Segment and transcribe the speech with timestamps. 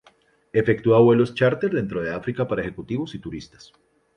[0.61, 3.63] Efectúa vuelos chárter dentro de África para ejecutivos y turistas.